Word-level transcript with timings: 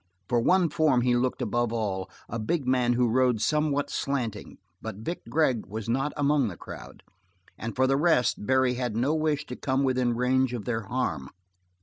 For 0.27 0.39
one 0.39 0.69
form 0.69 1.01
he 1.01 1.15
looked 1.15 1.43
above 1.43 1.71
all, 1.71 2.09
a 2.27 2.39
big 2.39 2.65
man 2.65 2.93
who 2.93 3.07
rode 3.07 3.39
somewhat 3.39 3.91
slanting; 3.91 4.57
but 4.81 4.95
Vic 4.95 5.21
Gregg 5.29 5.67
was 5.67 5.87
not 5.87 6.11
among 6.17 6.47
the 6.47 6.57
crowd, 6.57 7.03
and 7.55 7.75
for 7.75 7.85
the 7.85 7.97
rest, 7.97 8.43
Barry 8.47 8.73
had 8.73 8.97
no 8.97 9.13
wish 9.13 9.45
to 9.45 9.55
come 9.55 9.83
within 9.83 10.15
range 10.15 10.53
of 10.55 10.65
their 10.65 10.85
harm. 10.85 11.29